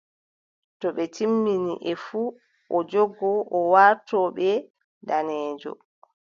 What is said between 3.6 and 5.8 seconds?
warto ɓe daneejo.